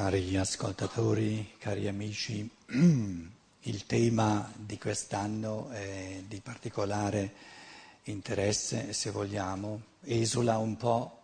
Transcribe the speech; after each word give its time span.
cari 0.00 0.36
ascoltatori, 0.36 1.54
cari 1.58 1.88
amici, 1.88 2.48
il 3.62 3.86
tema 3.86 4.48
di 4.54 4.78
quest'anno 4.78 5.70
è 5.70 6.22
di 6.24 6.40
particolare 6.40 7.34
interesse, 8.04 8.92
se 8.92 9.10
vogliamo, 9.10 9.82
esula 10.02 10.56
un 10.58 10.76
po' 10.76 11.22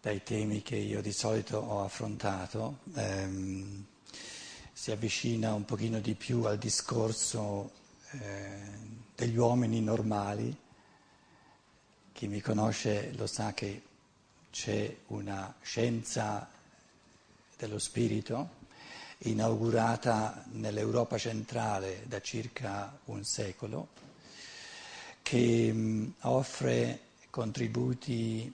dai 0.00 0.24
temi 0.24 0.60
che 0.62 0.74
io 0.74 1.00
di 1.00 1.12
solito 1.12 1.58
ho 1.58 1.84
affrontato, 1.84 2.78
ehm, 2.94 3.84
si 4.72 4.90
avvicina 4.90 5.54
un 5.54 5.64
pochino 5.64 6.00
di 6.00 6.16
più 6.16 6.42
al 6.42 6.58
discorso 6.58 7.70
eh, 8.10 8.58
degli 9.14 9.36
uomini 9.36 9.80
normali. 9.80 10.52
Chi 12.10 12.26
mi 12.26 12.40
conosce 12.40 13.12
lo 13.14 13.28
sa 13.28 13.54
che 13.54 13.82
c'è 14.50 14.96
una 15.06 15.54
scienza 15.62 16.54
dello 17.56 17.78
spirito 17.78 18.64
inaugurata 19.18 20.44
nell'Europa 20.52 21.16
centrale 21.16 22.02
da 22.06 22.20
circa 22.20 22.98
un 23.06 23.24
secolo, 23.24 23.88
che 25.22 25.72
mh, 25.72 26.14
offre 26.22 27.00
contributi 27.30 28.52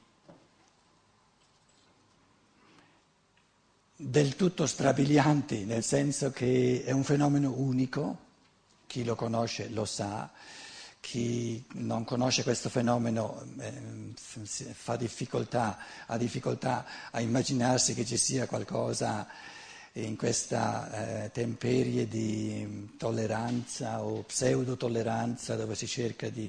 del 3.96 4.36
tutto 4.36 4.66
strabilianti, 4.66 5.64
nel 5.64 5.84
senso 5.84 6.30
che 6.30 6.82
è 6.84 6.90
un 6.92 7.04
fenomeno 7.04 7.52
unico, 7.56 8.18
chi 8.86 9.04
lo 9.04 9.14
conosce 9.14 9.68
lo 9.68 9.84
sa, 9.84 10.30
chi 11.02 11.64
non 11.72 12.04
conosce 12.04 12.44
questo 12.44 12.68
fenomeno 12.68 13.44
eh, 13.58 13.72
fa 14.72 14.94
difficoltà, 14.94 15.76
ha 16.06 16.16
difficoltà 16.16 16.86
a 17.10 17.20
immaginarsi 17.20 17.92
che 17.92 18.04
ci 18.06 18.16
sia 18.16 18.46
qualcosa 18.46 19.26
in 19.94 20.16
questa 20.16 21.24
eh, 21.24 21.30
temperie 21.32 22.06
di 22.06 22.94
tolleranza 22.96 24.04
o 24.04 24.22
pseudotolleranza 24.22 25.56
dove 25.56 25.74
si 25.74 25.88
cerca 25.88 26.28
di 26.28 26.48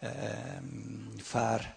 eh, 0.00 0.12
far 1.16 1.76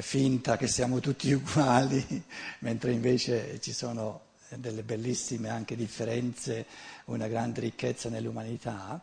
finta 0.00 0.56
che 0.56 0.66
siamo 0.66 0.98
tutti 0.98 1.30
uguali, 1.34 2.24
mentre 2.60 2.92
invece 2.92 3.60
ci 3.60 3.72
sono 3.72 4.28
delle 4.56 4.82
bellissime 4.82 5.50
anche 5.50 5.76
differenze, 5.76 6.64
una 7.06 7.26
grande 7.26 7.60
ricchezza 7.60 8.08
nell'umanità. 8.08 9.02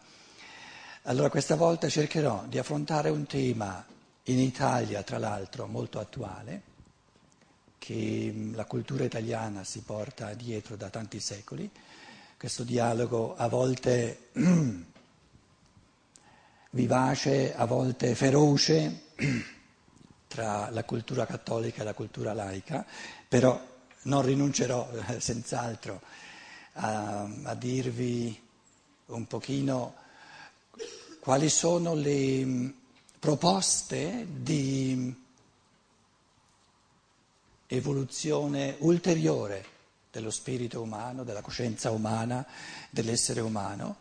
Allora 1.08 1.30
questa 1.30 1.56
volta 1.56 1.88
cercherò 1.88 2.46
di 2.48 2.58
affrontare 2.58 3.10
un 3.12 3.28
tema 3.28 3.86
in 4.24 4.40
Italia, 4.40 5.04
tra 5.04 5.20
l'altro, 5.20 5.68
molto 5.68 6.00
attuale, 6.00 6.62
che 7.78 8.32
mm, 8.34 8.56
la 8.56 8.66
cultura 8.66 9.04
italiana 9.04 9.64
si 9.64 9.82
porta 9.82 10.34
dietro 10.34 10.76
da 10.76 10.90
tanti 10.90 11.20
secoli, 11.20 11.70
questo 12.40 12.64
dialogo 12.64 13.36
a 13.36 13.48
volte 13.48 14.30
vivace, 16.72 17.54
a 17.54 17.66
volte 17.66 18.16
feroce 18.16 19.02
tra 20.26 20.72
la 20.72 20.84
cultura 20.86 21.28
cattolica 21.28 21.82
e 21.82 21.86
la 21.86 21.94
cultura 21.94 22.34
laica, 22.34 22.84
però 23.28 23.64
non 24.04 24.24
rinuncerò 24.24 24.90
senz'altro 25.20 26.02
a, 26.74 27.30
a 27.44 27.54
dirvi 27.54 28.42
un 29.06 29.28
pochino 29.28 30.02
quali 31.26 31.50
sono 31.50 31.96
le 31.96 32.46
mm, 32.46 32.70
proposte 33.18 34.28
di 34.30 35.12
evoluzione 37.66 38.76
ulteriore 38.82 39.66
dello 40.12 40.30
spirito 40.30 40.84
umano, 40.84 41.24
della 41.24 41.42
coscienza 41.42 41.90
umana, 41.90 42.46
dell'essere 42.92 43.42
umano? 43.42 43.98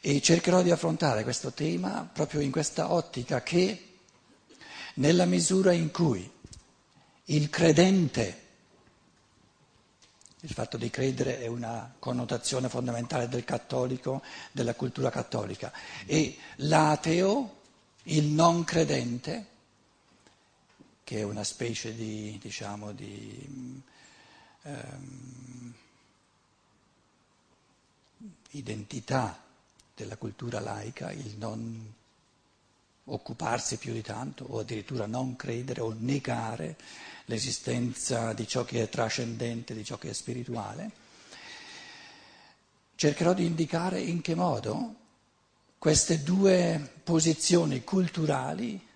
E 0.00 0.20
cercherò 0.20 0.62
di 0.62 0.72
affrontare 0.72 1.22
questo 1.22 1.52
tema 1.52 2.10
proprio 2.12 2.40
in 2.40 2.50
questa 2.50 2.90
ottica 2.94 3.44
che 3.44 3.98
nella 4.94 5.26
misura 5.26 5.70
in 5.70 5.92
cui 5.92 6.28
il 7.26 7.48
credente 7.48 8.48
il 10.42 10.50
fatto 10.50 10.76
di 10.76 10.88
credere 10.88 11.40
è 11.40 11.46
una 11.46 11.94
connotazione 11.98 12.68
fondamentale 12.68 13.28
del 13.28 13.44
cattolico, 13.44 14.22
della 14.52 14.74
cultura 14.74 15.10
cattolica. 15.10 15.72
E 16.06 16.36
l'ateo, 16.56 17.58
il 18.04 18.24
non 18.24 18.64
credente, 18.64 19.46
che 21.04 21.18
è 21.18 21.22
una 21.22 21.44
specie 21.44 21.94
di, 21.94 22.38
diciamo, 22.40 22.92
di 22.92 23.82
um, 24.62 25.74
identità 28.52 29.42
della 29.94 30.16
cultura 30.16 30.60
laica, 30.60 31.12
il 31.12 31.36
non 31.36 31.94
occuparsi 33.04 33.76
più 33.76 33.92
di 33.92 34.02
tanto 34.02 34.44
o 34.44 34.60
addirittura 34.60 35.06
non 35.06 35.36
credere 35.36 35.80
o 35.80 35.94
negare 35.98 36.76
l'esistenza 37.26 38.32
di 38.32 38.46
ciò 38.46 38.64
che 38.64 38.82
è 38.82 38.88
trascendente, 38.88 39.74
di 39.74 39.84
ciò 39.84 39.98
che 39.98 40.10
è 40.10 40.12
spirituale, 40.12 40.90
cercherò 42.96 43.32
di 43.32 43.46
indicare 43.46 44.00
in 44.00 44.20
che 44.20 44.34
modo 44.34 44.94
queste 45.78 46.22
due 46.22 46.92
posizioni 47.02 47.82
culturali 47.82 48.88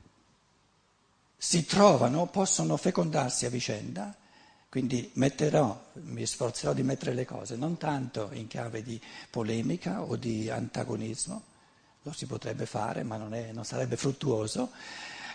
si 1.36 1.64
trovano, 1.64 2.26
possono 2.26 2.76
fecondarsi 2.76 3.46
a 3.46 3.50
vicenda, 3.50 4.14
quindi 4.68 5.10
metterò, 5.14 5.92
mi 6.02 6.26
sforzerò 6.26 6.72
di 6.72 6.82
mettere 6.82 7.14
le 7.14 7.24
cose 7.24 7.56
non 7.56 7.76
tanto 7.78 8.30
in 8.32 8.48
chiave 8.48 8.82
di 8.82 9.00
polemica 9.30 10.02
o 10.02 10.16
di 10.16 10.50
antagonismo, 10.50 11.42
lo 12.04 12.12
si 12.12 12.26
potrebbe 12.26 12.66
fare 12.66 13.02
ma 13.02 13.16
non, 13.16 13.32
è, 13.32 13.50
non 13.52 13.64
sarebbe 13.64 13.96
fruttuoso, 13.96 14.70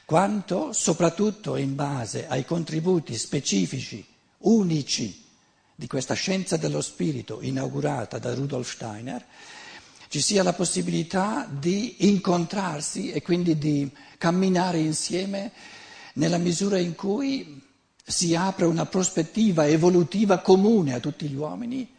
quanto 0.06 0.72
soprattutto 0.72 1.56
in 1.56 1.74
base 1.74 2.28
ai 2.28 2.46
contributi 2.46 3.18
specifici, 3.18 4.06
unici 4.40 5.26
di 5.74 5.88
questa 5.88 6.14
scienza 6.14 6.58
dello 6.58 6.82
spirito 6.82 7.42
inaugurata 7.42 8.20
da 8.20 8.36
Rudolf 8.36 8.72
Steiner, 8.72 9.26
ci 10.10 10.22
sia 10.22 10.44
la 10.44 10.54
possibilità 10.54 11.48
di 11.50 12.08
incontrarsi 12.08 13.12
e 13.12 13.24
quindi 13.24 13.58
di 13.58 13.90
camminare 14.20 14.78
insieme 14.78 15.52
nella 16.14 16.38
misura 16.38 16.78
in 16.78 16.94
cui 16.94 17.62
si 18.04 18.36
apre 18.36 18.66
una 18.66 18.86
prospettiva 18.86 19.68
evolutiva 19.68 20.40
comune 20.40 20.94
a 20.94 21.00
tutti 21.00 21.28
gli 21.28 21.36
uomini, 21.36 21.98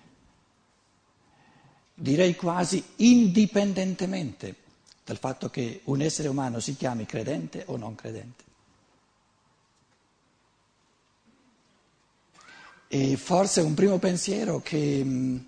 direi 2.01 2.35
quasi 2.35 2.83
indipendentemente 2.97 4.55
dal 5.05 5.19
fatto 5.19 5.51
che 5.51 5.83
un 5.85 6.01
essere 6.01 6.29
umano 6.29 6.59
si 6.59 6.75
chiami 6.75 7.05
credente 7.05 7.65
o 7.67 7.77
non 7.77 7.95
credente. 7.95 8.45
E 12.89 13.17
forse 13.17 13.61
un 13.61 13.75
primo 13.75 13.99
pensiero 13.99 14.61
che 14.61 15.03
mm, 15.05 15.39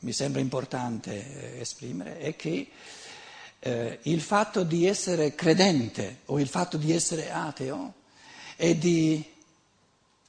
mi 0.00 0.12
sembra 0.12 0.40
importante 0.40 1.54
eh, 1.54 1.60
esprimere 1.60 2.18
è 2.18 2.36
che 2.36 2.68
eh, 3.60 3.98
il 4.02 4.20
fatto 4.20 4.64
di 4.64 4.86
essere 4.86 5.34
credente 5.34 6.20
o 6.26 6.40
il 6.40 6.48
fatto 6.48 6.76
di 6.76 6.92
essere 6.92 7.30
ateo 7.30 7.94
è 8.56 8.74
di 8.74 9.24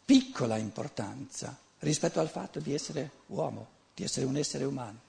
piccola 0.06 0.58
importanza 0.58 1.58
rispetto 1.80 2.20
al 2.20 2.30
fatto 2.30 2.60
di 2.60 2.74
essere 2.74 3.10
uomo, 3.28 3.68
di 3.96 4.04
essere 4.04 4.26
un 4.26 4.38
essere 4.38 4.66
umano. 4.66 5.03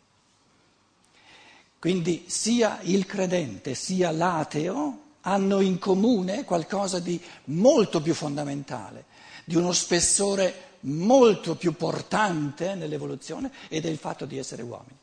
Quindi 1.85 2.25
sia 2.29 2.79
il 2.85 3.05
credente 3.05 3.75
sia 3.75 4.11
l'ateo 4.11 5.01
hanno 5.21 5.61
in 5.61 5.79
comune 5.79 6.43
qualcosa 6.45 6.99
di 6.99 7.21
molto 7.49 8.01
più 8.01 8.15
fondamentale, 8.15 9.05
di 9.45 9.55
uno 9.57 9.71
spessore 9.71 10.79
molto 10.81 11.57
più 11.57 11.77
portante 11.77 12.75
nell'evoluzione 12.75 13.53
ed 13.69 13.85
è 13.85 13.91
il 13.91 13.99
fatto 13.99 14.25
di 14.25 14.39
essere 14.39 14.63
uomini. 14.63 14.97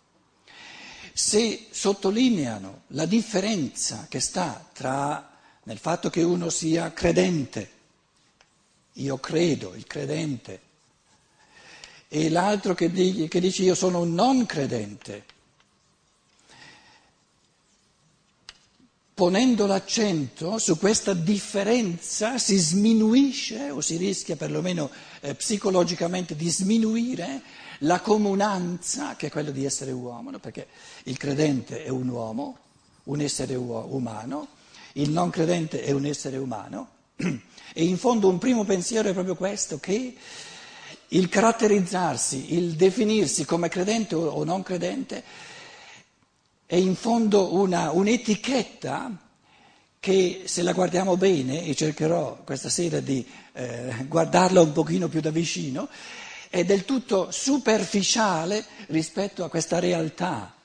Se 1.13 1.67
sottolineano 1.69 2.81
la 2.87 3.05
differenza 3.05 4.07
che 4.09 4.19
sta 4.19 4.67
tra 4.73 5.37
nel 5.65 5.77
fatto 5.77 6.09
che 6.09 6.23
uno 6.23 6.49
sia 6.49 6.91
credente, 6.93 7.71
io 8.93 9.19
credo, 9.19 9.75
il 9.75 9.85
credente, 9.85 10.61
e 12.07 12.27
l'altro 12.31 12.73
che 12.73 12.89
dice 12.89 13.61
io 13.61 13.75
sono 13.75 13.99
un 13.99 14.15
non 14.15 14.47
credente, 14.47 15.25
ponendo 19.21 19.67
l'accento 19.67 20.57
su 20.57 20.79
questa 20.79 21.13
differenza 21.13 22.39
si 22.39 22.57
sminuisce 22.57 23.69
o 23.69 23.79
si 23.79 23.97
rischia 23.97 24.35
perlomeno 24.35 24.89
eh, 25.19 25.35
psicologicamente 25.35 26.35
di 26.35 26.49
sminuire 26.49 27.39
la 27.81 27.99
comunanza 27.99 29.15
che 29.15 29.27
è 29.27 29.29
quella 29.29 29.51
di 29.51 29.63
essere 29.63 29.91
uomo, 29.91 30.31
no? 30.31 30.39
perché 30.39 30.65
il 31.03 31.17
credente 31.17 31.83
è 31.83 31.89
un 31.89 32.07
uomo, 32.07 32.57
un 33.03 33.21
essere 33.21 33.53
umano, 33.53 34.47
il 34.93 35.11
non 35.11 35.29
credente 35.29 35.83
è 35.83 35.91
un 35.91 36.07
essere 36.07 36.37
umano 36.37 36.87
e 37.17 37.83
in 37.83 37.99
fondo 37.99 38.27
un 38.27 38.39
primo 38.39 38.63
pensiero 38.63 39.07
è 39.07 39.13
proprio 39.13 39.35
questo, 39.35 39.79
che 39.79 40.15
il 41.09 41.29
caratterizzarsi, 41.29 42.55
il 42.55 42.71
definirsi 42.71 43.45
come 43.45 43.69
credente 43.69 44.15
o 44.15 44.43
non 44.43 44.63
credente 44.63 45.23
è 46.71 46.77
in 46.77 46.95
fondo 46.95 47.53
una, 47.53 47.91
un'etichetta 47.91 49.17
che 49.99 50.43
se 50.45 50.61
la 50.61 50.71
guardiamo 50.71 51.17
bene, 51.17 51.65
e 51.65 51.75
cercherò 51.75 52.43
questa 52.45 52.69
sera 52.69 53.01
di 53.01 53.27
eh, 53.51 54.05
guardarla 54.07 54.61
un 54.61 54.71
pochino 54.71 55.09
più 55.09 55.19
da 55.19 55.31
vicino, 55.31 55.89
è 56.49 56.63
del 56.63 56.85
tutto 56.85 57.29
superficiale 57.29 58.65
rispetto 58.87 59.43
a 59.43 59.49
questa 59.49 59.79
realtà 59.79 60.55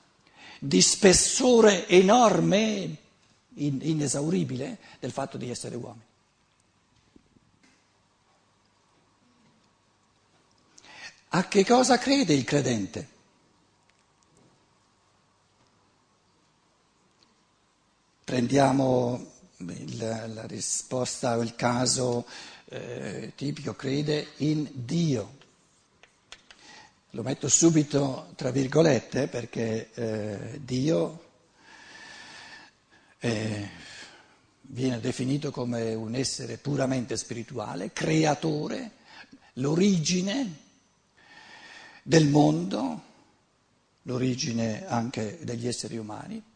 di 0.59 0.81
spessore 0.81 1.89
enorme, 1.89 2.95
inesauribile, 3.55 4.77
del 5.01 5.11
fatto 5.11 5.35
di 5.35 5.49
essere 5.49 5.75
uomini. 5.75 6.05
A 11.27 11.47
che 11.49 11.65
cosa 11.65 11.97
crede 11.97 12.33
il 12.33 12.45
credente? 12.45 13.15
Prendiamo 18.27 19.25
il, 19.59 19.97
la 20.33 20.45
risposta 20.47 21.37
o 21.37 21.41
il 21.41 21.55
caso 21.55 22.27
eh, 22.65 23.31
tipico, 23.35 23.73
crede 23.73 24.31
in 24.39 24.67
Dio. 24.73 25.37
Lo 27.11 27.23
metto 27.23 27.47
subito 27.47 28.33
tra 28.35 28.51
virgolette 28.51 29.29
perché 29.29 29.91
eh, 29.93 30.59
Dio 30.61 31.23
eh, 33.19 33.69
viene 34.63 34.99
definito 34.99 35.49
come 35.49 35.93
un 35.93 36.13
essere 36.13 36.57
puramente 36.57 37.15
spirituale, 37.15 37.93
creatore, 37.93 38.91
l'origine 39.53 40.53
del 42.03 42.27
mondo, 42.27 43.01
l'origine 44.01 44.85
anche 44.85 45.39
degli 45.43 45.65
esseri 45.65 45.95
umani. 45.95 46.55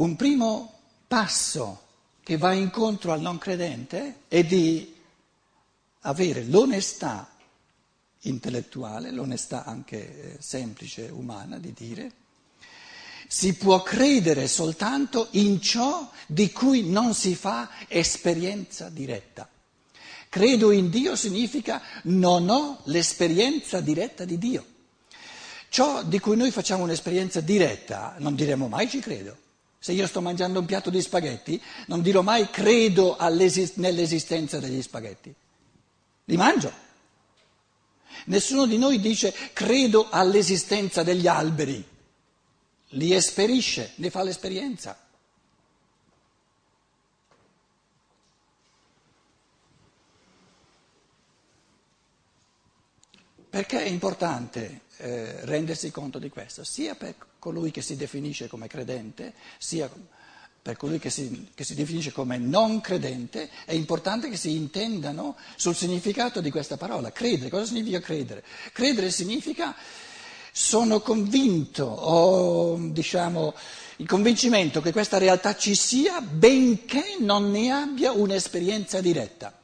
Un 0.00 0.16
primo 0.16 0.80
passo 1.06 1.82
che 2.22 2.38
va 2.38 2.54
incontro 2.54 3.12
al 3.12 3.20
non 3.20 3.36
credente 3.36 4.20
è 4.28 4.42
di 4.44 4.96
avere 6.00 6.42
l'onestà 6.44 7.30
intellettuale, 8.20 9.10
l'onestà 9.10 9.64
anche 9.64 9.96
eh, 9.98 10.36
semplice, 10.40 11.10
umana, 11.12 11.58
di 11.58 11.74
dire 11.74 12.12
si 13.28 13.54
può 13.54 13.82
credere 13.82 14.48
soltanto 14.48 15.28
in 15.32 15.60
ciò 15.60 16.10
di 16.26 16.50
cui 16.50 16.88
non 16.88 17.12
si 17.12 17.34
fa 17.34 17.70
esperienza 17.86 18.88
diretta. 18.88 19.46
Credo 20.30 20.70
in 20.70 20.88
Dio 20.88 21.14
significa 21.14 21.82
non 22.04 22.48
ho 22.48 22.80
l'esperienza 22.84 23.80
diretta 23.80 24.24
di 24.24 24.38
Dio. 24.38 24.64
Ciò 25.68 26.02
di 26.02 26.18
cui 26.18 26.36
noi 26.36 26.50
facciamo 26.50 26.84
un'esperienza 26.84 27.42
diretta 27.42 28.14
non 28.18 28.34
diremo 28.34 28.66
mai 28.66 28.88
ci 28.88 28.98
credo. 28.98 29.48
Se 29.82 29.92
io 29.92 30.06
sto 30.06 30.20
mangiando 30.20 30.60
un 30.60 30.66
piatto 30.66 30.90
di 30.90 31.00
spaghetti, 31.00 31.60
non 31.86 32.02
dirò 32.02 32.20
mai 32.20 32.50
credo 32.50 33.16
nell'esistenza 33.18 34.58
degli 34.58 34.82
spaghetti. 34.82 35.34
Li 36.26 36.36
mangio. 36.36 36.70
Nessuno 38.26 38.66
di 38.66 38.76
noi 38.76 39.00
dice 39.00 39.34
credo 39.54 40.08
all'esistenza 40.10 41.02
degli 41.02 41.26
alberi. 41.26 41.82
Li 42.88 43.14
esperisce, 43.14 43.92
ne 43.94 44.10
fa 44.10 44.22
l'esperienza. 44.22 44.98
Perché 53.48 53.82
è 53.82 53.88
importante 53.88 54.82
eh, 55.00 55.44
rendersi 55.46 55.90
conto 55.90 56.18
di 56.18 56.28
questo, 56.28 56.62
sia 56.62 56.94
per 56.94 57.14
colui 57.38 57.70
che 57.70 57.82
si 57.82 57.96
definisce 57.96 58.48
come 58.48 58.66
credente, 58.66 59.32
sia 59.58 59.90
per 60.62 60.76
colui 60.76 60.98
che 60.98 61.08
si, 61.08 61.48
che 61.54 61.64
si, 61.64 61.74
definisce 61.74 62.12
come 62.12 62.36
non 62.36 62.80
credente, 62.82 63.48
è 63.64 63.72
importante 63.72 64.28
che 64.28 64.36
si 64.36 64.54
intendano 64.54 65.36
sul 65.56 65.74
significato 65.74 66.40
di 66.40 66.50
questa 66.50 66.76
parola. 66.76 67.12
Credere, 67.12 67.48
cosa 67.48 67.64
significa 67.64 67.98
credere? 68.00 68.44
Credere 68.72 69.10
significa 69.10 69.74
sono 70.52 71.00
convinto, 71.00 71.84
ho 71.84 72.76
diciamo, 72.78 73.54
il 73.96 74.06
convincimento 74.06 74.82
che 74.82 74.92
questa 74.92 75.16
realtà 75.16 75.56
ci 75.56 75.74
sia, 75.74 76.20
benché 76.20 77.16
non 77.20 77.50
ne 77.50 77.70
abbia 77.70 78.12
un'esperienza 78.12 79.00
diretta. 79.00 79.58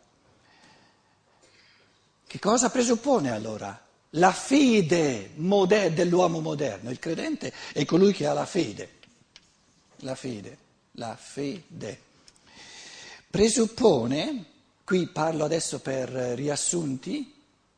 Che 2.26 2.38
cosa 2.38 2.70
presuppone 2.70 3.30
allora? 3.30 3.85
La 4.10 4.32
fede 4.32 5.30
moder- 5.36 5.92
dell'uomo 5.92 6.40
moderno. 6.40 6.90
Il 6.90 6.98
credente 6.98 7.52
è 7.72 7.84
colui 7.84 8.12
che 8.12 8.26
ha 8.26 8.32
la 8.32 8.46
fede. 8.46 8.90
La 10.00 10.14
fede, 10.14 10.58
la 10.92 11.16
fede. 11.16 12.00
Presuppone, 13.28 14.44
qui 14.84 15.06
parlo 15.08 15.44
adesso 15.44 15.80
per 15.80 16.08
riassunti, 16.08 17.34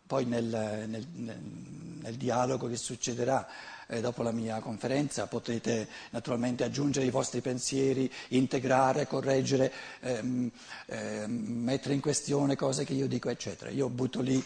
poi 0.07 0.25
nel, 0.25 0.45
nel, 0.89 1.07
nel 1.13 2.15
dialogo 2.15 2.69
che 2.69 2.77
succederà 2.77 3.47
eh, 3.89 4.01
dopo 4.01 4.23
la 4.23 4.33
mia 4.33 4.61
conferenza 4.61 5.27
potete 5.27 5.89
naturalmente 6.11 6.65
aggiungere 6.65 7.07
i 7.07 7.11
vostri 7.11 7.41
pensieri, 7.41 8.11
integrare, 8.29 9.07
correggere, 9.07 9.73
ehm, 10.01 10.51
ehm, 10.87 11.31
mettere 11.31 11.95
in 11.95 12.01
questione 12.01 12.55
cose 12.55 12.85
che 12.85 12.93
io 12.93 13.07
dico, 13.07 13.31
eccetera. 13.31 13.71
Io 13.71 13.89
butto 13.89 14.21
lì 14.21 14.45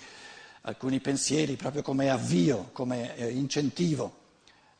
alcuni 0.62 1.00
pensieri 1.00 1.56
proprio 1.56 1.82
come 1.82 2.10
avvio, 2.10 2.70
come 2.72 3.16
eh, 3.16 3.30
incentivo 3.30 4.20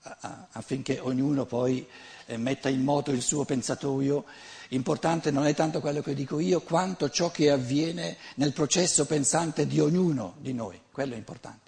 affinché 0.02 0.98
ognuno 0.98 1.44
poi 1.46 1.86
eh, 2.26 2.36
metta 2.36 2.68
in 2.68 2.82
moto 2.82 3.12
il 3.12 3.22
suo 3.22 3.44
pensatoio. 3.44 4.24
Importante 4.70 5.30
non 5.30 5.46
è 5.46 5.54
tanto 5.54 5.80
quello 5.80 6.02
che 6.02 6.14
dico 6.14 6.38
io, 6.38 6.62
quanto 6.62 7.10
ciò 7.10 7.30
che 7.30 7.50
avviene 7.50 8.16
nel 8.36 8.52
processo 8.52 9.04
pensante 9.06 9.66
di 9.66 9.80
ognuno 9.80 10.34
di 10.38 10.52
noi, 10.54 10.80
quello 10.90 11.14
è 11.14 11.16
importante. 11.16 11.60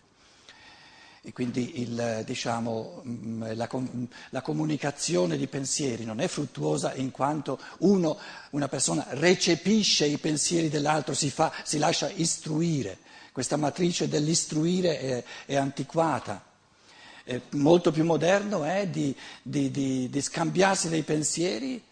E 1.26 1.32
quindi 1.32 1.80
il, 1.80 2.22
diciamo, 2.26 3.02
mm, 3.06 3.44
la, 3.54 3.68
la, 4.30 4.42
comunicazione 4.42 5.38
di 5.38 5.46
pensieri 5.46 6.04
non 6.04 6.20
è 6.20 6.26
fruttuosa 6.28 6.92
in 6.94 7.10
quanto 7.10 7.58
uno, 7.78 8.18
una 8.50 8.68
persona 8.68 9.06
recepisce 9.10 10.04
i 10.04 10.18
pensieri 10.18 10.68
dell'altro, 10.68 11.14
si, 11.14 11.30
fa, 11.30 11.50
si 11.62 11.78
lascia 11.78 12.10
istruire. 12.10 12.98
Questa 13.34 13.56
matrice 13.56 14.06
dell'istruire 14.06 15.00
è, 15.00 15.24
è 15.46 15.56
antiquata. 15.56 16.40
Eh, 17.24 17.40
molto 17.54 17.90
più 17.90 18.04
moderno 18.04 18.62
è 18.62 18.86
di, 18.86 19.12
di, 19.42 19.72
di, 19.72 20.08
di, 20.08 20.22
scambiarsi 20.22 20.88
dei 20.88 21.02
pensieri, 21.02 21.82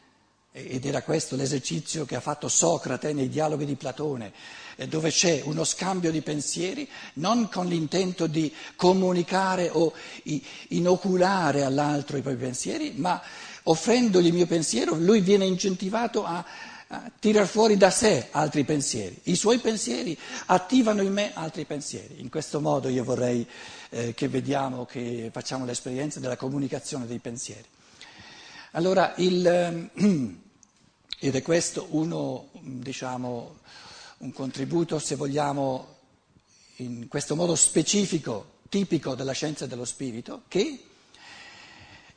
ed 0.53 0.87
era 0.87 1.03
questo 1.03 1.35
l'esercizio 1.35 2.05
che 2.05 2.15
ha 2.15 2.21
fatto 2.21 2.47
Socrate 2.47 3.13
nei 3.13 3.29
dialoghi 3.29 3.65
di 3.65 3.75
Platone, 3.75 4.33
eh, 4.77 4.87
dove 4.87 5.11
c'è 5.11 5.43
uno 5.45 5.65
scambio 5.65 6.13
di 6.13 6.21
pensieri 6.21 6.89
non 7.15 7.49
con 7.49 7.67
l'intento 7.67 8.29
di 8.29 8.55
comunicare 8.77 9.69
o 9.69 9.93
inoculare 10.69 11.65
all'altro 11.65 12.19
i 12.19 12.23
propri 12.23 12.39
pensieri, 12.39 12.93
ma 12.99 13.21
offrendogli 13.65 14.27
il 14.27 14.33
mio 14.33 14.47
pensiero, 14.47 14.95
lui 14.95 15.23
viene 15.23 15.45
incentivato 15.45 16.25
a 16.25 16.45
tirar 17.19 17.47
fuori 17.47 17.77
da 17.77 17.91
sé 17.91 18.29
altri 18.31 18.65
pensieri. 18.65 19.19
I 19.25 19.37
suoi 19.37 19.59
pensieri 19.59 20.17
attivano 20.47 21.03
in 21.03 21.13
me 21.13 21.33
altri 21.35 21.65
pensieri. 21.65 22.21
In 22.21 22.29
questo 22.29 22.61
modo 22.61 22.89
io 22.89 23.05
vorrei 23.05 23.47
eh, 23.91 24.15
che 24.15 24.29
vediamo, 24.29 24.85
che 24.85 25.31
facciamo 25.33 25.65
l'esperienza 25.65 26.21
della 26.21 26.37
comunicazione 26.37 27.07
dei 27.07 27.19
pensieri. 27.19 27.65
Allora, 28.73 29.15
il, 29.17 29.47
ehm, 29.47 29.91
ed 31.19 31.35
è 31.35 31.43
questo 31.43 31.87
uno, 31.91 32.49
diciamo, 32.61 33.59
un 34.19 34.33
contributo, 34.33 34.99
se 34.99 35.15
vogliamo, 35.15 35.87
in 36.77 37.09
questo 37.09 37.37
modo 37.37 37.55
specifico, 37.55 38.59
tipico 38.69 39.15
della 39.15 39.33
scienza 39.33 39.67
dello 39.67 39.85
spirito, 39.85 40.43
che 40.49 40.83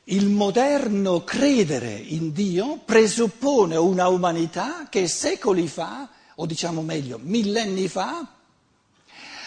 il 0.08 0.28
moderno 0.28 1.24
credere 1.24 1.90
in 1.90 2.32
Dio 2.32 2.78
presuppone 2.78 3.76
una 3.76 4.08
umanità 4.08 4.88
che 4.88 5.08
secoli 5.08 5.66
fa, 5.66 6.08
o 6.36 6.46
diciamo 6.46 6.82
meglio, 6.82 7.18
millenni 7.20 7.88
fa, 7.88 8.24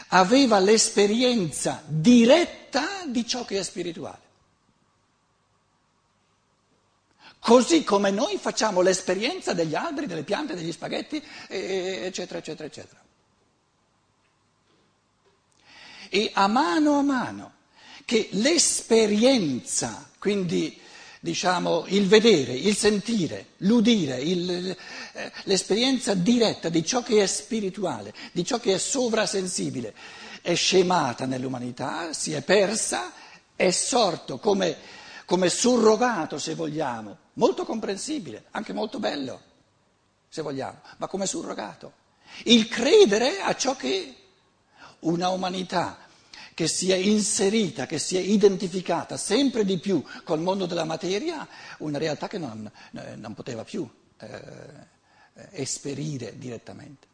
aveva 0.10 0.60
l'esperienza 0.60 1.82
diretta 1.86 3.06
di 3.06 3.26
ciò 3.26 3.46
che 3.46 3.60
è 3.60 3.64
spirituale. 3.64 4.28
Così 7.40 7.86
come 7.86 8.12
noi 8.12 8.38
facciamo 8.38 8.82
l'esperienza 8.82 9.54
degli 9.54 9.76
alberi, 9.76 10.08
delle 10.08 10.24
piante, 10.24 10.56
degli 10.56 10.74
spaghetti, 10.74 11.24
eccetera, 11.48 12.40
eccetera, 12.40 12.68
eccetera. 12.68 13.02
E 16.10 16.32
a 16.34 16.48
mano 16.48 16.98
a 16.98 17.02
mano 17.02 17.54
che 18.10 18.28
l'esperienza, 18.32 20.10
quindi 20.18 20.76
diciamo, 21.20 21.84
il 21.90 22.08
vedere, 22.08 22.54
il 22.54 22.76
sentire, 22.76 23.50
l'udire, 23.58 24.20
il, 24.20 24.76
eh, 25.14 25.32
l'esperienza 25.44 26.16
diretta 26.16 26.70
di 26.70 26.84
ciò 26.84 27.04
che 27.04 27.22
è 27.22 27.28
spirituale, 27.28 28.12
di 28.32 28.44
ciò 28.44 28.58
che 28.58 28.74
è 28.74 28.78
sovrasensibile, 28.80 29.94
è 30.42 30.56
scemata 30.56 31.28
nell'umanità, 31.28 32.12
si 32.12 32.34
è 32.34 32.42
persa, 32.42 33.14
è 33.56 33.70
sorto 33.70 34.40
come, 34.40 34.76
come 35.26 35.48
surrogato, 35.50 36.40
se 36.40 36.56
vogliamo, 36.56 37.16
molto 37.34 37.64
comprensibile, 37.64 38.46
anche 38.50 38.74
molto 38.74 38.98
bello, 38.98 39.40
se 40.28 40.42
vogliamo, 40.42 40.80
ma 40.98 41.06
come 41.06 41.28
surrogato. 41.28 41.94
Il 42.46 42.68
credere 42.70 43.40
a 43.40 43.56
ciò 43.56 43.76
che 43.76 44.16
una 45.02 45.30
umanità 45.30 46.08
che 46.60 46.68
si 46.68 46.92
è 46.92 46.96
inserita, 46.96 47.86
che 47.86 48.00
si 48.00 48.18
è 48.18 48.20
identificata 48.20 49.16
sempre 49.16 49.64
di 49.64 49.78
più 49.78 50.04
col 50.26 50.42
mondo 50.42 50.66
della 50.66 50.84
materia, 50.84 51.48
una 51.78 51.98
realtà 51.98 52.28
che 52.28 52.38
non, 52.38 52.70
eh, 52.98 53.16
non 53.16 53.34
poteva 53.34 53.64
più 53.64 53.90
eh, 54.18 54.30
esperire 55.52 56.38
direttamente. 56.38 57.08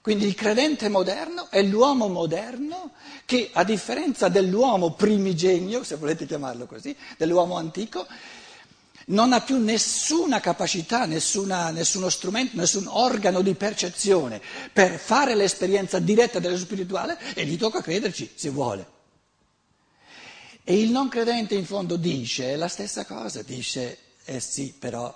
Quindi 0.00 0.26
il 0.26 0.34
credente 0.34 0.88
moderno 0.88 1.50
è 1.50 1.62
l'uomo 1.62 2.08
moderno 2.08 2.94
che, 3.26 3.50
a 3.52 3.62
differenza 3.62 4.28
dell'uomo 4.28 4.94
primigenio, 4.94 5.84
se 5.84 5.94
volete 5.94 6.26
chiamarlo 6.26 6.66
così, 6.66 6.96
dell'uomo 7.16 7.58
antico, 7.58 8.08
non 9.10 9.32
ha 9.32 9.40
più 9.40 9.58
nessuna 9.58 10.40
capacità, 10.40 11.04
nessuna, 11.04 11.70
nessuno 11.70 12.08
strumento, 12.08 12.56
nessun 12.56 12.86
organo 12.86 13.42
di 13.42 13.54
percezione 13.54 14.40
per 14.72 14.98
fare 14.98 15.34
l'esperienza 15.34 15.98
diretta 15.98 16.38
dello 16.38 16.58
spirituale 16.58 17.18
e 17.34 17.44
gli 17.44 17.56
tocca 17.56 17.80
crederci 17.80 18.30
se 18.34 18.50
vuole. 18.50 18.98
E 20.62 20.78
il 20.78 20.90
non 20.90 21.08
credente 21.08 21.54
in 21.54 21.64
fondo 21.64 21.96
dice 21.96 22.54
la 22.56 22.68
stessa 22.68 23.04
cosa, 23.04 23.42
dice, 23.42 23.98
eh 24.24 24.40
sì, 24.40 24.74
però, 24.78 25.12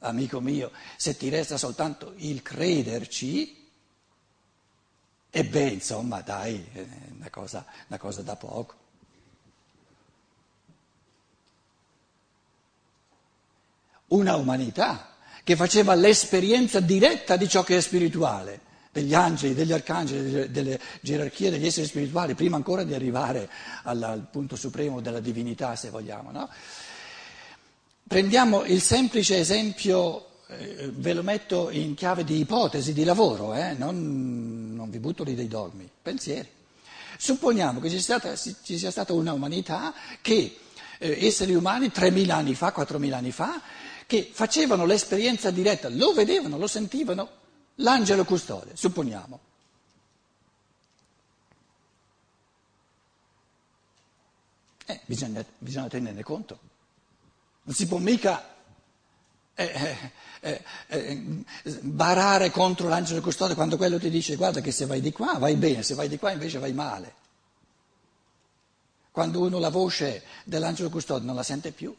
amico 0.00 0.40
mio, 0.40 0.70
se 0.96 1.16
ti 1.16 1.28
resta 1.28 1.56
soltanto 1.56 2.12
il 2.16 2.42
crederci, 2.42 3.62
e 5.30 5.44
beh, 5.44 5.68
insomma, 5.68 6.20
dai, 6.20 6.64
è 6.72 6.86
una 7.16 7.30
cosa, 7.30 7.64
una 7.88 7.98
cosa 7.98 8.22
da 8.22 8.36
poco. 8.36 8.82
Una 14.08 14.36
umanità 14.36 15.14
che 15.44 15.56
faceva 15.56 15.94
l'esperienza 15.94 16.80
diretta 16.80 17.36
di 17.36 17.48
ciò 17.48 17.62
che 17.62 17.76
è 17.76 17.80
spirituale, 17.80 18.60
degli 18.90 19.12
angeli, 19.12 19.54
degli 19.54 19.72
arcangeli, 19.72 20.50
delle 20.50 20.80
gerarchie 21.00 21.50
degli 21.50 21.66
esseri 21.66 21.86
spirituali, 21.86 22.34
prima 22.34 22.56
ancora 22.56 22.84
di 22.84 22.94
arrivare 22.94 23.50
al, 23.82 24.26
punto 24.30 24.56
supremo 24.56 25.00
della 25.00 25.20
divinità, 25.20 25.74
se 25.74 25.90
vogliamo. 25.90 26.30
No? 26.30 26.48
Prendiamo 28.06 28.64
il 28.64 28.80
semplice 28.80 29.38
esempio, 29.38 30.42
eh, 30.46 30.90
ve 30.94 31.12
lo 31.12 31.22
metto 31.22 31.70
in 31.70 31.94
chiave 31.94 32.22
di 32.22 32.38
ipotesi, 32.38 32.92
di 32.92 33.02
lavoro, 33.02 33.52
eh? 33.54 33.74
non, 33.74 34.74
non, 34.74 34.88
vi 34.90 34.98
butto 34.98 35.24
lì 35.24 35.34
dei 35.34 35.48
dogmi, 35.48 35.90
pensieri. 36.00 36.48
Supponiamo 37.18 37.80
che 37.80 37.90
ci 37.90 38.00
sia 38.00 38.18
stata, 38.18 38.36
ci 38.36 38.78
sia 38.78 38.90
stata 38.90 39.12
una 39.12 39.32
umanità 39.32 39.92
che 40.20 40.58
eh, 40.98 41.26
esseri 41.26 41.54
umani 41.54 41.88
3.000 41.88 42.30
anni 42.30 42.54
fa, 42.54 42.72
4.000 42.76 43.12
anni 43.12 43.32
fa, 43.32 43.60
che 44.06 44.30
facevano 44.32 44.84
l'esperienza 44.84 45.50
diretta, 45.50 45.88
lo 45.88 46.12
vedevano, 46.12 46.58
lo 46.58 46.66
sentivano, 46.66 47.28
l'angelo 47.76 48.24
custode, 48.24 48.76
supponiamo. 48.76 49.40
Eh, 54.86 55.00
bisogna, 55.06 55.44
bisogna, 55.58 55.88
tenerne 55.88 56.22
conto. 56.22 56.58
Non 57.62 57.74
si 57.74 57.86
può 57.86 57.96
mica 57.98 58.54
eh, 59.54 59.96
eh, 60.40 60.62
eh, 60.88 61.22
barare 61.80 62.50
contro 62.50 62.88
l'angelo 62.88 63.22
custode 63.22 63.54
quando 63.54 63.76
quello 63.76 63.98
ti 63.98 64.10
dice 64.10 64.34
guarda 64.34 64.60
che 64.60 64.72
se 64.72 64.84
vai 64.84 65.00
di 65.00 65.12
qua 65.12 65.38
vai 65.38 65.54
bene, 65.54 65.82
se 65.82 65.94
vai 65.94 66.08
di 66.08 66.18
qua 66.18 66.32
invece 66.32 66.58
vai 66.58 66.72
male. 66.72 67.22
Quando 69.10 69.40
uno 69.40 69.58
la 69.58 69.70
voce 69.70 70.24
dell'angelo 70.44 70.90
custode 70.90 71.24
non 71.24 71.36
la 71.36 71.44
sente 71.44 71.70
più. 71.70 71.96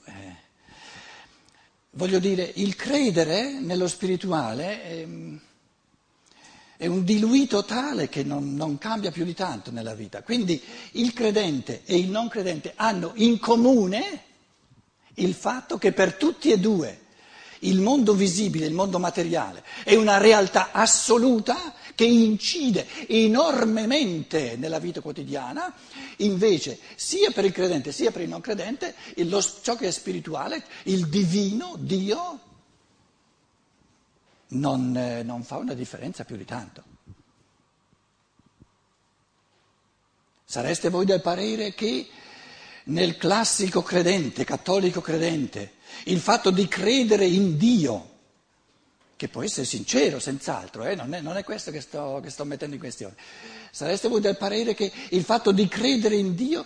Voglio 1.97 2.19
dire, 2.19 2.51
il 2.55 2.75
credere 2.75 3.57
nello 3.57 3.87
spirituale 3.87 4.83
è, 4.83 5.07
è 6.75 6.87
un 6.87 7.05
diluito 7.05 7.63
tale 7.63 8.09
che 8.09 8.21
non, 8.21 8.53
non, 8.53 8.77
cambia 8.77 9.11
più 9.11 9.23
di 9.23 9.33
tanto 9.33 9.71
nella 9.71 9.93
vita. 9.93 10.21
Quindi 10.21 10.61
il 10.91 11.13
credente 11.13 11.83
e 11.85 11.97
il 11.97 12.09
non 12.09 12.27
credente 12.27 12.73
hanno 12.75 13.13
in 13.15 13.39
comune 13.39 14.23
il 15.13 15.33
fatto 15.33 15.77
che 15.77 15.93
per 15.93 16.15
tutti 16.15 16.51
e 16.51 16.59
due 16.59 17.04
il 17.59 17.79
mondo 17.79 18.13
visibile, 18.13 18.65
il 18.65 18.73
mondo 18.73 18.99
materiale, 18.99 19.63
è 19.83 19.95
una 19.95 20.17
realtà 20.17 20.71
assoluta 20.71 21.73
che 21.95 22.03
incide 22.03 22.85
enormemente 23.07 24.57
nella 24.57 24.79
vita 24.79 24.99
quotidiana, 24.99 25.73
invece 26.17 26.77
sia 26.95 27.31
per 27.31 27.45
il 27.45 27.53
credente 27.53 27.91
sia 27.91 28.11
per 28.11 28.21
il 28.21 28.29
non 28.29 28.41
credente 28.41 28.95
lo, 29.15 29.41
ciò 29.61 29.75
che 29.75 29.87
è 29.87 29.91
spirituale, 29.91 30.63
il 30.83 31.07
divino, 31.07 31.75
Dio, 31.79 32.39
non, 34.49 34.95
eh, 34.95 35.23
non 35.23 35.43
fa 35.43 35.57
una 35.57 35.73
differenza 35.73 36.25
più 36.25 36.35
di 36.35 36.45
tanto. 36.45 36.83
Sareste 40.43 40.89
voi 40.89 41.05
del 41.05 41.21
parere 41.21 41.73
che 41.73 42.07
nel 42.85 43.17
classico 43.17 43.81
credente, 43.81 44.43
cattolico 44.43 45.01
credente, 45.01 45.73
il 46.05 46.19
fatto 46.19 46.51
di 46.51 46.67
credere 46.67 47.25
in 47.25 47.57
Dio, 47.57 48.09
che 49.15 49.29
può 49.29 49.41
essere 49.41 49.65
sincero, 49.65 50.19
senz'altro, 50.19 50.83
eh? 50.83 50.95
non, 50.95 51.13
è, 51.13 51.21
non, 51.21 51.37
è, 51.37 51.43
questo 51.43 51.71
che 51.71 51.81
sto, 51.81 52.19
che 52.21 52.29
sto, 52.29 52.43
mettendo 52.43 52.75
in 52.75 52.81
questione. 52.81 53.15
Sareste 53.71 54.07
voi 54.07 54.21
del 54.21 54.37
parere 54.37 54.73
che 54.73 54.91
il 55.09 55.23
fatto 55.23 55.51
di 55.51 55.67
credere 55.67 56.15
in 56.15 56.35
Dio 56.35 56.65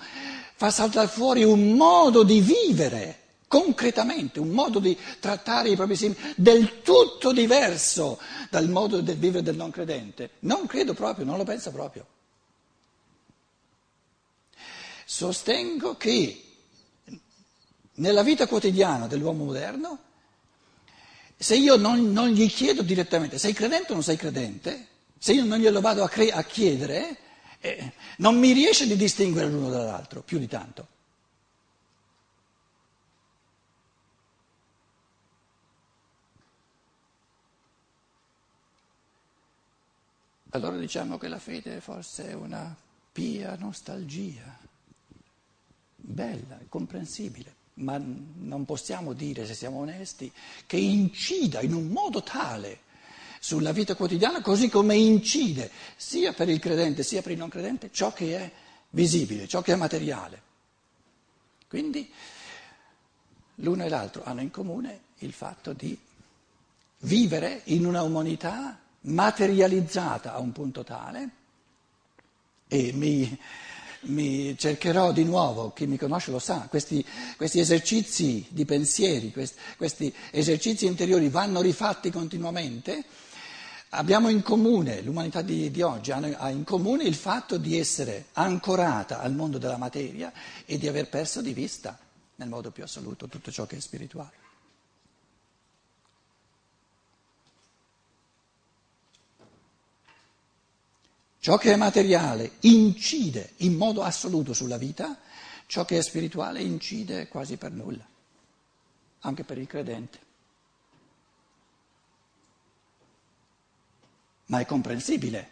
fa 0.56 0.72
saltare 0.72 1.08
fuori 1.08 1.44
un 1.44 1.74
modo 1.74 2.24
di 2.24 2.42
vivere 2.42 3.18
concretamente, 3.48 4.40
un 4.40 4.50
modo 4.50 4.80
di 4.80 4.98
trattare 5.20 5.70
i 5.70 5.76
propri 5.76 5.96
simili 5.96 6.20
del 6.36 6.82
tutto 6.82 7.32
diverso 7.32 8.20
dal 8.50 8.70
modo 8.70 9.02
di 9.02 9.14
vivere 9.14 9.44
del 9.44 9.56
non 9.56 9.72
credente? 9.72 10.32
Non 10.40 10.66
credo 10.66 10.94
proprio, 10.94 11.26
non 11.26 11.38
lo 11.38 11.44
penso 11.44 11.72
proprio. 11.72 12.06
Sostengo 15.06 15.98
che 15.98 16.49
nella 18.00 18.24
vita 18.24 18.48
quotidiana 18.48 19.08
dell'uomo 19.08 19.46
moderno 19.46 20.00
se 21.36 21.56
io 21.56 21.78
non, 21.78 22.12
non, 22.12 22.30
gli 22.30 22.50
chiedo 22.50 22.82
direttamente, 22.82 23.38
sei 23.38 23.54
credente 23.54 23.92
o 23.92 23.94
non 23.94 24.04
sei 24.04 24.18
credente, 24.18 24.88
se 25.18 25.32
io 25.32 25.46
non 25.46 25.58
glielo 25.58 25.80
vado 25.80 26.04
a, 26.04 26.10
cre- 26.10 26.32
a 26.32 26.44
chiedere, 26.44 27.18
eh, 27.62 27.94
non 28.18 28.38
mi 28.38 28.52
riesce 28.52 28.86
di 28.88 28.98
distinguere 28.98 29.48
l'uno 29.48 29.70
dall'altro, 29.70 30.22
più 30.22 30.38
di 30.38 30.48
tanto. 30.48 30.88
Allora 40.50 40.76
diciamo 40.78 41.18
che 41.18 41.30
la 41.30 41.40
fede 41.40 41.80
forse 41.80 42.30
è 42.30 42.34
una 42.34 42.76
pia 43.14 43.56
nostalgia, 43.56 44.58
bella, 45.96 46.60
comprensibile 46.68 47.59
ma 47.80 48.02
non 48.02 48.66
possiamo 48.66 49.14
dire, 49.14 49.46
se 49.46 49.54
siamo 49.54 49.80
onesti, 49.80 50.32
che 50.66 50.78
incida 50.78 51.62
in 51.62 51.74
un 51.74 51.88
modo 51.88 52.24
tale 52.24 52.88
sulla 53.40 53.72
vita 53.72 53.96
quotidiana, 53.96 54.42
così 54.42 54.70
come 54.70 54.96
incide 54.96 55.72
sia 55.96 56.34
per 56.34 56.50
il 56.50 56.60
credente 56.60 57.04
sia 57.04 57.22
per 57.22 57.32
il 57.32 57.38
non 57.38 57.50
credente 57.50 57.90
ciò 57.92 58.12
che 58.14 58.38
è 58.38 58.52
visibile, 58.92 59.48
ciò 59.48 59.62
che 59.62 59.74
è 59.74 59.76
materiale. 59.76 60.42
Quindi 61.68 62.12
l'uno 63.56 63.84
e 63.84 63.90
l'altro 63.90 64.24
hanno 64.24 64.42
in 64.42 64.52
comune 64.52 65.02
il 65.20 65.32
fatto 65.32 65.74
di 65.74 65.98
vivere 67.02 67.62
in 67.66 67.86
una 67.86 68.02
umanità 68.02 68.78
materializzata 69.02 70.34
a 70.34 70.40
un 70.40 70.52
punto 70.52 70.84
tale 70.84 71.30
e 72.68 72.92
mi 72.94 73.40
mi 74.02 74.58
cercherò 74.58 75.12
di 75.12 75.24
nuovo, 75.24 75.72
chi 75.74 75.86
mi 75.88 75.98
conosce 75.98 76.32
lo 76.32 76.40
sa, 76.40 76.68
questi, 76.70 77.06
questi 77.36 77.60
esercizi 77.60 78.46
di 78.50 78.66
pensieri, 78.66 79.32
questi, 79.32 79.60
questi 79.78 80.14
esercizi 80.32 80.86
interiori 80.86 81.30
vanno 81.30 81.62
rifatti 81.62 82.10
continuamente. 82.10 83.04
Abbiamo 83.90 84.30
in 84.30 84.44
comune, 84.44 85.02
l'umanità 85.02 85.42
di, 85.42 85.72
di 85.72 85.82
oggi 85.82 86.12
ha 86.12 86.50
in 86.50 86.64
comune 86.64 87.04
il 87.06 87.16
fatto 87.16 87.58
di 87.58 87.78
essere 87.78 88.28
ancorata 88.34 89.20
al 89.20 89.34
mondo 89.34 89.58
della 89.58 89.78
materia 89.78 90.32
e 90.66 90.78
di 90.78 90.88
aver 90.88 91.10
perso 91.10 91.42
di 91.42 91.54
vista, 91.54 91.98
nel 92.36 92.50
modo 92.50 92.70
più 92.70 92.84
assoluto, 92.84 93.28
tutto 93.28 93.52
ciò 93.52 93.66
che 93.66 93.78
è 93.78 93.80
spirituale. 93.80 94.39
Ciò 101.42 101.58
che 101.58 101.72
è 101.72 101.78
materiale 101.78 102.52
incide 102.62 103.54
in 103.58 103.76
modo 103.76 104.04
assoluto 104.04 104.54
sulla 104.54 104.78
vita, 104.78 105.18
ciò 105.68 105.86
che 105.86 105.98
è 105.98 106.02
spirituale 106.02 106.62
incide 106.62 107.30
quasi 107.30 107.56
per 107.56 107.72
nulla, 107.72 108.06
anche 109.20 109.44
per 109.46 109.58
il 109.58 109.66
credente. 109.66 110.20
Ma 114.48 114.60
è 114.60 114.66
comprensibile, 114.66 115.48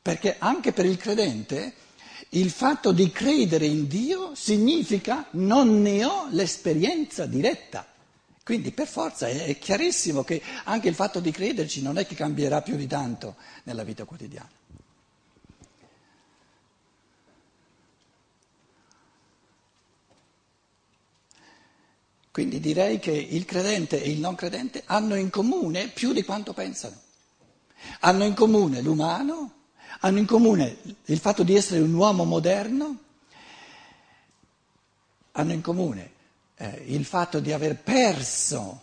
perché 0.00 0.36
anche 0.38 0.72
per 0.72 0.86
il 0.86 0.96
credente 0.96 1.74
il 2.30 2.50
fatto 2.50 2.90
di 2.90 3.10
credere 3.10 3.66
in 3.66 3.86
Dio 3.86 4.34
significa 4.34 5.26
non 5.32 5.82
ne 5.82 6.02
ho 6.04 6.28
l'esperienza 6.30 7.26
diretta. 7.26 7.86
Quindi 8.42 8.72
per 8.72 8.86
forza 8.86 9.26
è 9.26 9.58
chiarissimo 9.58 10.22
che 10.24 10.40
anche 10.64 10.88
il 10.88 10.94
fatto 10.94 11.20
di 11.20 11.30
crederci 11.30 11.82
non 11.82 11.98
è 11.98 12.06
che 12.06 12.14
cambierà 12.14 12.62
più 12.62 12.76
di 12.76 12.86
tanto 12.86 13.36
nella 13.64 13.84
vita 13.84 14.04
quotidiana. 14.04 14.62
Quindi 22.34 22.58
direi 22.58 22.98
che 22.98 23.12
il 23.12 23.44
credente 23.44 24.02
e 24.02 24.10
il 24.10 24.18
non 24.18 24.34
credente 24.34 24.82
hanno 24.86 25.14
in 25.14 25.30
comune 25.30 25.86
più 25.86 26.12
di 26.12 26.24
quanto 26.24 26.52
pensano. 26.52 27.00
Hanno 28.00 28.24
in 28.24 28.34
comune 28.34 28.80
l'umano, 28.80 29.52
hanno 30.00 30.18
in 30.18 30.26
comune 30.26 30.78
il 31.04 31.18
fatto 31.20 31.44
di 31.44 31.54
essere 31.54 31.80
un 31.80 31.94
uomo 31.94 32.24
moderno, 32.24 32.98
hanno 35.30 35.52
in 35.52 35.60
comune 35.60 36.10
eh, 36.56 36.82
il 36.88 37.04
fatto 37.04 37.38
di 37.38 37.52
aver 37.52 37.80
perso 37.80 38.82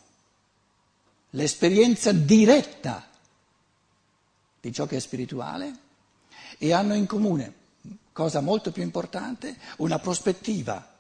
l'esperienza 1.32 2.14
diretta 2.14 3.06
di 4.62 4.72
ciò 4.72 4.86
che 4.86 4.96
è 4.96 5.00
spirituale 5.02 5.74
e 6.58 6.72
hanno 6.72 6.94
in 6.94 7.06
comune, 7.06 7.54
cosa 8.14 8.40
molto 8.40 8.72
più 8.72 8.82
importante, 8.82 9.58
una 9.80 10.00
prospettiva 10.00 10.91